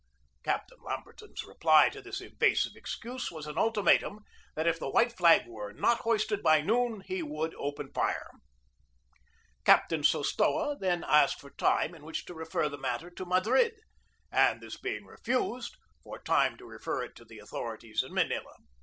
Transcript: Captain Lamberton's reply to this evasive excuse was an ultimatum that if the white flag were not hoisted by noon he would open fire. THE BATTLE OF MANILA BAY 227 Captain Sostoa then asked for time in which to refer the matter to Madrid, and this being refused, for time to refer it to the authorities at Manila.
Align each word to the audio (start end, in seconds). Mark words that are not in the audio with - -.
Captain 0.43 0.79
Lamberton's 0.81 1.43
reply 1.43 1.87
to 1.87 2.01
this 2.01 2.21
evasive 2.21 2.75
excuse 2.75 3.29
was 3.29 3.45
an 3.45 3.55
ultimatum 3.55 4.21
that 4.55 4.65
if 4.65 4.79
the 4.79 4.89
white 4.89 5.13
flag 5.15 5.45
were 5.45 5.71
not 5.73 5.99
hoisted 5.99 6.41
by 6.41 6.59
noon 6.59 7.01
he 7.01 7.21
would 7.21 7.53
open 7.53 7.93
fire. 7.93 8.31
THE 8.33 9.65
BATTLE 9.65 9.85
OF 9.85 9.91
MANILA 9.91 10.01
BAY 10.01 10.01
227 10.01 10.01
Captain 10.01 10.01
Sostoa 10.01 10.79
then 10.79 11.03
asked 11.03 11.39
for 11.39 11.51
time 11.51 11.93
in 11.93 12.03
which 12.03 12.25
to 12.25 12.33
refer 12.33 12.67
the 12.67 12.79
matter 12.79 13.11
to 13.11 13.25
Madrid, 13.27 13.75
and 14.31 14.59
this 14.59 14.75
being 14.79 15.05
refused, 15.05 15.75
for 16.03 16.17
time 16.17 16.57
to 16.57 16.65
refer 16.65 17.03
it 17.03 17.15
to 17.17 17.23
the 17.23 17.37
authorities 17.37 18.03
at 18.03 18.09
Manila. 18.09 18.55